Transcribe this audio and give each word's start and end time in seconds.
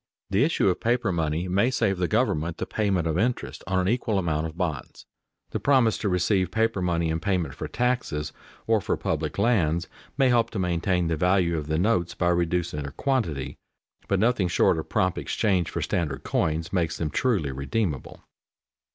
The 0.31 0.43
issue 0.43 0.67
of 0.67 0.79
paper 0.79 1.11
money 1.11 1.47
may 1.47 1.69
save 1.69 1.99
the 1.99 2.07
government 2.07 2.57
the 2.57 2.65
payment 2.65 3.05
of 3.05 3.19
interest 3.19 3.63
on 3.67 3.77
an 3.77 3.87
equal 3.87 4.17
amount 4.17 4.47
of 4.47 4.57
bonds. 4.57 5.05
The 5.51 5.59
promise 5.59 5.95
to 5.99 6.09
receive 6.09 6.49
paper 6.49 6.81
money 6.81 7.09
in 7.11 7.19
payment 7.19 7.53
for 7.53 7.67
taxes 7.67 8.33
or 8.65 8.81
for 8.81 8.97
public 8.97 9.37
lands, 9.37 9.87
may 10.17 10.29
help 10.29 10.49
to 10.49 10.57
maintain 10.57 11.05
the 11.07 11.17
value 11.17 11.55
of 11.55 11.67
the 11.67 11.77
notes 11.77 12.15
by 12.15 12.29
reducing 12.29 12.81
their 12.81 12.93
quantity, 12.93 13.57
but 14.07 14.17
nothing 14.19 14.47
short 14.47 14.79
of 14.79 14.89
prompt 14.89 15.19
exchange 15.19 15.69
for 15.69 15.83
standard 15.83 16.23
coins 16.23 16.73
makes 16.73 16.97
them 16.97 17.11
truly 17.11 17.51
redeemable. 17.51 18.23